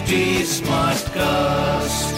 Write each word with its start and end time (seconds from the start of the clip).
HD 0.00 0.12
Smartcast. 0.44 2.12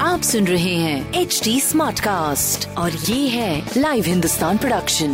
आप 0.00 0.20
सुन 0.20 0.46
रहे 0.46 0.74
हैं 0.74 1.12
एच 1.12 1.40
डी 1.44 1.60
स्मार्ट 1.60 2.00
कास्ट 2.00 2.68
और 2.78 2.90
ये 2.90 3.28
है 3.28 3.70
लाइव 3.76 4.04
हिंदुस्तान 4.04 4.58
प्रोडक्शन 4.58 5.08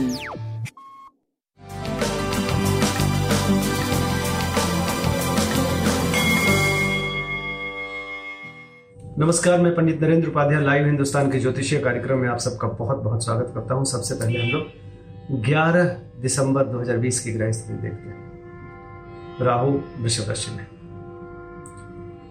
नमस्कार 9.18 9.60
मैं 9.60 9.74
पंडित 9.74 10.02
नरेंद्र 10.02 10.28
उपाध्याय 10.28 10.62
लाइव 10.64 10.86
हिंदुस्तान 10.86 11.30
के 11.32 11.38
ज्योतिषीय 11.38 11.80
कार्यक्रम 11.80 12.18
में 12.18 12.28
आप 12.28 12.38
सबका 12.38 12.68
बहुत 12.68 12.96
बहुत 12.96 13.24
स्वागत 13.24 13.52
करता 13.54 13.74
हूँ। 13.74 13.84
सबसे 13.84 14.14
पहले 14.14 14.42
हम 14.42 14.48
लोग 14.48 14.64
11 15.44 15.96
दिसंबर 16.20 16.64
2020 16.64 17.18
की 17.18 17.32
ग्रह 17.32 17.52
स्थिति 17.52 17.82
देखते 17.82 18.08
हैं। 18.08 18.30
राहु 19.40 19.80
वृषभ 20.02 20.28
राशि 20.28 20.50
में। 20.50 20.79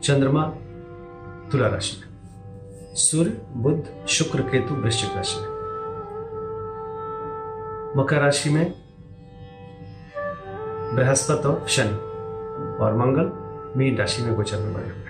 चंद्रमा, 0.09 0.44
तुला 1.52 1.68
राशि। 1.68 1.98
में 1.98 2.09
सूर्य 2.95 3.41
बुद्ध 3.54 4.08
शुक्र, 4.08 4.41
केतु, 4.41 4.73
वृश्चिक 4.73 5.16
राशि 5.16 5.40
में। 5.40 5.48
मकर 7.98 8.22
राशि 8.22 8.49
में 8.49 8.73
बृहस्पति 10.95 11.48
और 11.48 11.66
शनि 11.68 11.91
और 12.84 12.95
मंगल 12.95 13.32
मीन 13.77 13.98
राशि 13.98 14.22
में 14.23 14.35
गोचर 14.35 14.58
में 14.58 14.73
बने 14.73 14.84
हुए 14.84 15.05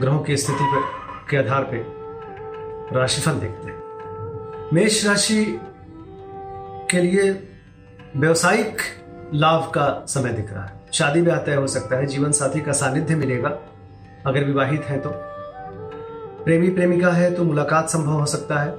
ग्रहों 0.00 0.20
की 0.20 0.36
स्थिति 0.36 0.64
पर, 0.64 0.82
के 1.30 1.36
आधार 1.36 1.62
पर 1.62 2.00
राशिफल 2.96 3.32
देखते 3.32 3.66
हैं। 3.66 3.82
मेष 4.72 5.06
राशि 5.06 5.60
के 6.90 6.98
लिए 7.00 7.48
व्यवसायिक 8.16 8.76
लाभ 9.34 9.70
का 9.70 10.04
समय 10.08 10.32
दिख 10.32 10.52
रहा 10.52 10.64
है। 10.64 10.79
शादी 10.92 11.22
ब्याह 11.22 11.38
तय 11.38 11.54
हो 11.54 11.66
सकता 11.66 11.96
है, 11.96 12.06
जीवन 12.06 12.32
साथी 12.32 12.60
का 12.60 12.72
सानिध्य 12.72 13.14
मिलेगा। 13.14 13.48
अगर 14.26 14.44
विवाहित 14.44 14.84
है 14.84 14.98
तो। 14.98 15.10
प्रेमी 16.44 16.68
प्रेमिका 16.70 17.10
है 17.10 17.30
तो 17.34 17.44
मुलाकात 17.44 17.88
संभव 17.88 18.12
हो 18.12 18.26
सकता 18.26 18.58
है, 18.58 18.74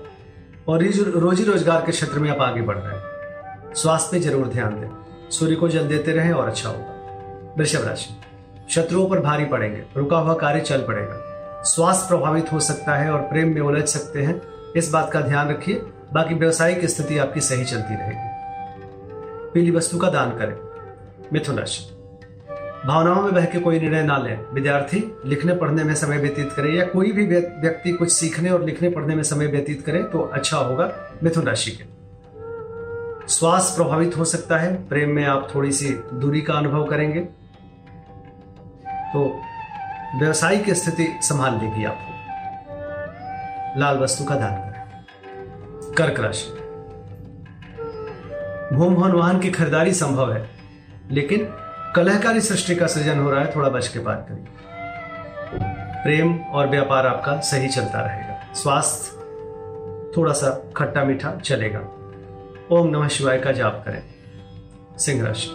और 0.67 0.83
रोजी 1.15 1.43
रोज़गार 1.43 1.81
के 1.81 1.91
क्षेत्र 1.91 2.19
में 2.19 2.29
आप 2.29 2.41
आगे 2.41 2.61
बढ़ 2.61 2.77
रहे 2.77 2.95
हैं। 2.95 3.73
स्वास्थ्य 3.73 4.09
पे 4.11 4.19
ज़रूर 4.19 4.47
ध्यान 4.47 4.79
दें। 4.81 5.29
सूर्य 5.29 5.55
को 5.55 5.67
जल 5.67 5.87
देते 5.87 6.11
रहें 6.11 6.31
और 6.33 6.47
अच्छा 6.47 6.69
होगा। 6.69 7.53
वृषभ 7.57 7.87
राशि। 7.87 8.15
शत्रुओं 8.69 9.07
पर 9.09 9.19
भारी 9.19 9.45
पड़ेंगे। 9.45 9.83
रुका 9.97 10.17
हुआ 10.17 10.33
कार्य 10.33 10.61
चल 10.61 10.81
पड़ेगा। 10.81 11.63
स्वास्थ्य 11.63 12.07
प्रभावित 12.07 12.51
हो 12.53 12.59
सकता 12.59 12.95
है 12.95 13.11
और 13.11 13.19
प्रेम 13.21 13.53
में 13.55 13.61
उलझ 13.61 13.87
सकते 13.89 14.21
हैं। 14.21 14.41
इस 14.75 14.91
बात 14.91 15.11
का 15.11 15.21
ध्यान 15.21 15.49
रखिए। 15.49 15.81
बाकी 16.13 16.35
व्यवसायिक 16.35 16.85
स्थिति 16.85 17.17
आपकी 17.17 17.41
सही 17.41 17.65
चलती 17.65 17.95
रहेगी। 17.95 18.29
पीली 19.53 19.71
वस्तु 19.71 19.97
का 19.97 20.09
दान 20.09 20.37
करें। 20.37 20.55
मिथुन 21.33 21.59
राशि। 21.59 22.00
भावनाओं 22.85 23.21
में 23.21 23.33
बह 23.33 23.45
के 23.45 23.59
कोई 23.59 23.79
निर्णय 23.79 24.03
ना 24.03 24.17
लें। 24.17 24.39
विद्यार्थी, 24.53 25.15
लिखने 25.25 25.53
पढ़ने 25.53 25.83
में 25.83 25.95
समय 25.95 26.17
व्यतीत 26.17 26.51
करे 26.51 26.69
या 26.69 26.85
कोई 26.85 27.11
भी 27.11 27.25
व्यक्ति 27.61 27.91
कुछ 27.91 28.11
सीखने 28.11 28.49
और 28.49 28.63
लिखने 28.63 28.89
पढ़ने 28.89 29.15
में 29.15 29.23
समय 29.23 29.47
व्यतीत 29.47 29.85
करे 29.85 30.03
तो 30.03 30.19
अच्छा 30.19 30.57
होगा 30.57 30.91
मिथुन 31.23 31.43
राशि 31.43 31.71
के। 31.71 31.83
स्वास्थ्य 33.27 33.75
प्रभावित 33.75 34.17
हो 34.17 34.25
सकता 34.25 34.57
है। 34.57 34.87
प्रेम 34.87 35.09
में 35.09 35.25
आप 35.25 35.47
थोड़ी 35.55 35.71
सी 35.71 35.89
दूरी 36.13 36.41
का 36.41 36.53
अनुभव 36.53 36.85
करेंगे। 36.85 37.19
तो 39.13 39.41
व्यवसायिक 40.19 40.69
स्थिति 40.69 41.07
संभाल 41.21 41.53
लेगी 41.53 41.85
आपको 41.85 42.11
लाल 43.79 43.97
वस्तु 43.97 44.23
का 44.23 44.35
दान 44.35 44.55
करें। 44.55 44.81
कर्क 45.93 46.19
राशि। 46.19 46.49
भूम 48.75 48.95
भवन 48.95 49.11
वाहन 49.11 49.39
की 49.39 49.51
खरीदारी 49.51 49.93
संभव 49.93 50.33
है। 50.33 50.49
लेकिन 51.11 51.53
कलहकारी 51.95 52.41
सृष्टि 52.41 52.75
का 52.75 52.87
सृजन 52.87 53.19
हो 53.19 53.29
रहा 53.29 53.43
है 53.43 53.55
थोड़ा 53.55 53.69
बच 53.69 53.87
के 53.87 53.99
बात 53.99 54.25
करिए 54.29 54.45
प्रेम 56.03 56.37
और 56.39 56.67
व्यापार 56.67 57.07
आपका 57.07 57.39
सही 57.39 57.67
चलता 57.67 58.01
रहेगा। 58.01 58.53
स्वास्थ्य 58.53 60.13
थोड़ा 60.17 60.33
सा 60.33 60.49
खट्टा 60.77 61.03
मीठा 61.03 61.31
चलेगा। 61.35 61.79
ओम 62.71 62.87
नमः 62.87 63.07
शिवाय 63.07 63.39
का 63.39 63.51
जाप 63.51 63.83
करें। 63.85 64.01
सिंह 64.97 65.23
राशि 65.25 65.49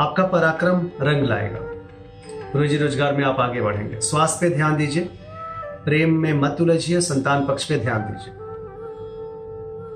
आपका 0.00 0.24
पराक्रम 0.26 0.90
रंग 1.00 1.24
लाएगा। 1.24 1.58
रोजी 2.54 2.76
रोज़गार 2.76 3.12
में 3.16 3.24
आप 3.24 3.40
आगे 3.40 3.60
बढ़ेंगे। 3.60 4.00
स्वास्थ्य 4.00 4.48
पे 4.48 4.54
ध्यान 4.56 4.76
दीजिए। 4.76 5.08
प्रेम 5.84 6.14
में 6.14 6.32
मत 6.32 6.60
उलझिए, 6.60 7.00
संतान 7.00 7.46
पक्ष 7.46 7.64
पे 7.64 7.78
ध्यान 7.78 8.02
दीजिए। 8.02 8.34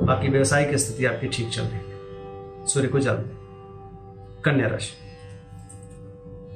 बाकी 0.07 0.29
व्यवसायिक 0.29 0.77
स्थिति 0.77 1.05
आपकी 1.05 1.29
ठीक 1.29 1.49
चल 1.49 1.63
रही 1.63 1.79
है। 1.79 2.67
सूर्य 2.67 2.89
को 2.89 2.99
जल 2.99 3.25
कन्या 4.45 4.69
राशि। 4.69 5.06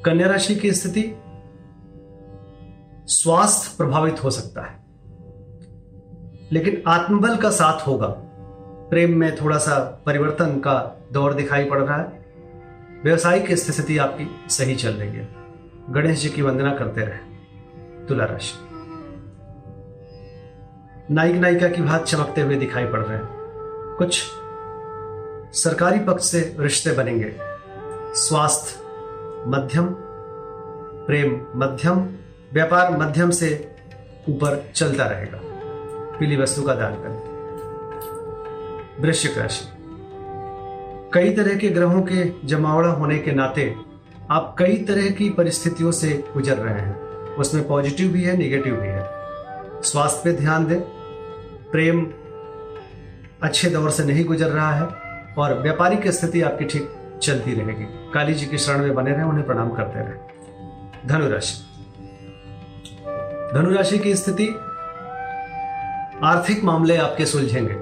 कन्या 0.05 0.29
राशि 0.29 0.57
की 0.57 0.73
स्थिति 0.73 1.15
स्वास्थ्य 3.07 3.75
प्रभावित 3.79 4.25
हो 4.25 4.31
सकता 4.31 4.63
है। 4.63 4.85
लेकिन 6.53 6.83
आत्मबल 6.87 7.37
का 7.37 7.51
साथ 7.51 7.87
होगा। 7.87 8.07
प्रेम 8.91 9.19
में 9.19 9.37
थोड़ा 9.37 9.59
सा 9.59 10.03
परिवर्तन 10.07 10.61
का 10.61 11.01
दौर 11.13 11.35
दिखाई 11.35 11.65
पड़ 11.65 11.79
रहा 11.79 11.97
है। 11.97 12.25
व्यवसायिक 13.05 13.53
स्थिति 13.53 13.99
आपकी 13.99 14.51
सही 14.51 14.77
चल 14.77 14.91
रही 14.91 15.09
है। 15.09 15.29
गणेश 15.91 16.21
जी 16.21 16.29
की 16.29 16.43
वंदना 16.43 16.75
करते 16.75 17.01
रहे। 17.01 17.19
तुला 18.07 18.25
राशि। 18.25 18.71
नायक 21.15 21.37
नायिका 21.37 21.69
की 21.69 21.83
भात 21.83 22.05
चमकते 22.05 22.41
हुए 22.41 22.55
दिखाई 22.55 22.87
पड़ 22.87 23.01
रहे 23.01 23.19
हैं। 23.19 23.29
कुछ 23.99 24.23
सरकारी 25.53 25.99
पक्ष 25.99 26.25
से 26.25 26.57
रिश्ते 26.61 26.93
बनेंगे। 26.93 27.37
स्वास्थ्य 28.15 28.90
मध्यम, 29.47 29.87
प्रेम 31.07 31.47
मध्यम, 31.57 32.09
व्यापार 32.53 32.99
मध्यम 32.99 33.31
से 33.31 33.77
ऊपर 34.29 34.71
चलता 34.75 35.05
रहेगा। 35.05 35.41
पीली 36.19 36.37
वस्तु 36.37 36.63
का 36.63 36.75
दान 36.75 36.95
करें। 36.95 37.31
वृश्चिक 39.03 39.39
राशि। 39.39 39.69
कई 41.15 41.33
तरह 41.33 41.55
के 41.55 41.69
ग्रहों 41.69 42.03
के 42.03 42.47
जमावड़ा 42.47 42.89
होने 42.89 43.19
के 43.19 43.33
नाते 43.33 43.75
आप 44.31 44.57
कई 44.59 44.77
तरह 44.77 45.11
की 45.11 45.31
परिस्थितियों 45.31 45.93
से 45.93 46.25
गुजर 46.35 46.57
रहे 46.57 46.81
हैं। 46.81 47.01
उसमें 47.37 47.69
पॉजिटिव 47.69 48.13
भी 48.13 48.23
है, 48.23 48.37
निगेटिव 48.37 48.77
भी 48.77 48.89
है। 48.89 49.11
स्वास्थ्य 49.83 50.21
पे 50.25 50.33
ध्यान 50.33 50.67
दें। 50.67 50.81
प्रेम 51.73 52.13
अच्छे 53.43 53.71
दौर 53.71 53.91
से 53.91 54.05
नहीं 54.05 54.25
गुजर 54.25 54.47
रहा 54.47 54.73
है 54.73 54.87
और 55.39 55.63
व्यापारिक 55.63 56.09
स्थिति 56.09 56.43
आपकी 56.43 56.65
ठीक 56.65 57.00
चलती 57.23 57.55
रहेगी। 57.55 57.85
काली 58.13 58.35
जी 58.35 58.47
के 58.47 58.59
शरण 58.59 58.79
में 58.79 58.95
बने 58.95 59.13
रहे 59.13 59.23
उन्हें 59.23 59.47
प्रणाम 59.47 59.71
करते 59.71 59.99
रहे। 59.99 61.09
धनुराशि। 61.09 61.55
धनुराशि 63.55 63.99
की 63.99 64.15
स्थिति 64.15 64.49
आर्थिक 66.25 66.65
मामले 66.65 66.97
आपके 66.97 67.27
सुलझेंगे। 67.27 67.75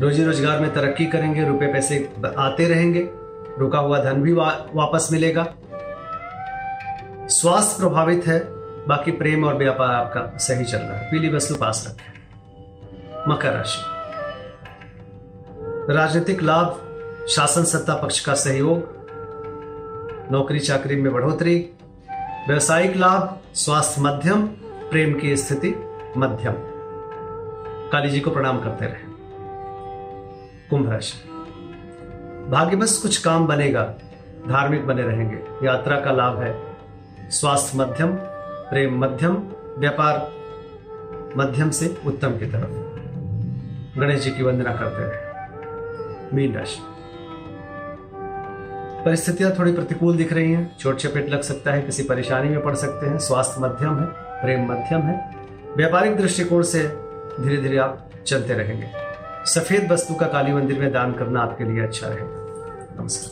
रोजी 0.00 0.24
रोज़गार 0.24 0.60
में 0.60 0.72
तरक्की 0.74 1.06
करेंगे 1.06 1.44
रुपए 1.44 1.66
पैसे 1.66 2.12
आते 2.38 2.68
रहेंगे 2.68 3.08
रुका 3.58 3.78
हुआ 3.78 4.02
धन 4.04 4.22
भी 4.22 4.32
वा, 4.32 4.66
वापस 4.74 5.08
मिलेगा। 5.12 5.46
स्वास्थ्य 7.28 7.80
प्रभावित 7.80 8.26
है 8.26 8.38
बाकी 8.86 9.10
प्रेम 9.10 9.44
और 9.44 9.56
व्यापार 9.56 9.94
आपका 9.94 10.38
सही 10.38 10.64
चल 10.64 10.78
रहा 10.78 10.96
है। 10.98 11.10
पीली 11.10 11.28
वस्तु 11.28 11.54
पास 11.54 11.84
रखें। 11.88 12.12
मकर 13.28 13.52
राशि। 13.52 13.82
राजनीतिक 15.92 16.42
लाभ 16.42 16.91
शासन 17.28 17.64
सत्ता 17.64 17.94
पक्ष 17.94 18.20
का 18.20 18.34
सहयोग, 18.34 18.78
नौकरी 20.32 20.58
चाकरी 20.58 21.02
में 21.02 21.12
बढ़ोतरी, 21.12 21.70
व्यवसायिक 22.48 22.96
लाभ, 22.96 23.38
स्वास्थ्य 23.54 24.02
मध्यम, 24.02 24.46
प्रेम 24.90 25.20
की 25.20 25.36
स्थिति 25.36 25.74
मध्यम। 26.16 26.54
काली 27.92 28.10
जी 28.10 28.20
को 28.20 28.30
प्रणाम 28.30 28.60
करते 28.60 28.86
रहे। 28.86 29.12
कुंभ 30.70 30.90
राशि। 30.90 31.28
भाग्यवश 32.50 32.98
कुछ 33.02 33.18
काम 33.18 33.46
बनेगा, 33.46 33.84
धार्मिक 34.48 34.86
बने 34.86 35.02
रहेंगे, 35.02 35.66
यात्रा 35.66 36.00
का 36.00 36.12
लाभ 36.12 36.42
है। 36.42 36.76
स्वास्थ्य 37.30 37.78
मध्यम, 37.78 38.08
प्रेम 38.70 38.98
मध्यम, 38.98 39.36
व्यापार 39.78 40.32
मध्यम 41.36 41.70
से 41.70 42.00
उत्तम 42.06 42.30
की 42.30 42.46
तरफ़। 42.46 42.92
गणेश 44.00 44.20
जी 44.20 44.30
की 44.30 44.42
वंदना 44.42 44.72
करते 44.72 45.02
रहे। 45.02 45.32
मीन 46.36 46.54
राशि। 46.54 46.91
परिस्थितियाँ 49.04 49.52
थोड़ी 49.58 49.72
प्रतिकूल 49.72 50.16
दिख 50.16 50.32
रही 50.32 50.52
हैं। 50.52 50.76
चोट 50.78 50.96
चपेट 50.96 51.28
लग 51.28 51.40
सकता 51.40 51.72
है, 51.72 51.82
किसी 51.82 52.02
परेशानी 52.02 52.48
में 52.48 52.62
पड़ 52.62 52.74
सकते 52.74 53.06
हैं। 53.06 53.18
स्वास्थ्य 53.18 53.60
मध्यम 53.60 53.98
है, 53.98 54.06
प्रेम 54.42 54.64
मध्यम 54.72 55.00
है। 55.00 55.36
व्यापारिक 55.76 56.16
दृष्टिकोण 56.16 56.62
से 56.62 56.82
धीरे 57.40 57.56
धीरे 57.56 57.76
आप 57.76 58.10
चलते 58.26 58.54
रहेंगे। 58.54 58.86
सफ़ेद 59.46 59.92
वस्तु 59.92 60.14
का 60.14 60.26
काली 60.26 60.52
मंदिर 60.52 60.80
में 60.80 60.92
दान 60.92 61.12
करना 61.12 61.40
आपके 61.40 61.64
लिए 61.64 61.82
अच्छा 61.82 62.08
रहेगा। 62.08 63.02
नमस्कार। 63.02 63.31